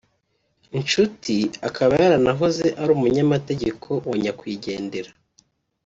[0.79, 1.35] inshuti
[1.67, 5.11] akaba yaranahoze ari umunyamategeko wa nyakwigendera